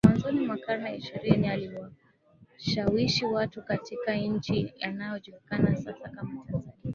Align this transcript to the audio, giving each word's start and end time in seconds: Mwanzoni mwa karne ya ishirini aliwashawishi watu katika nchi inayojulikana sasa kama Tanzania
Mwanzoni 0.07 0.45
mwa 0.45 0.57
karne 0.57 0.89
ya 0.89 0.95
ishirini 0.95 1.47
aliwashawishi 1.49 3.25
watu 3.25 3.61
katika 3.63 4.13
nchi 4.15 4.73
inayojulikana 4.77 5.75
sasa 5.75 5.93
kama 6.09 6.21
Tanzania 6.45 6.73